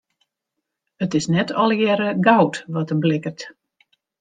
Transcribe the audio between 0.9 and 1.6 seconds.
It is net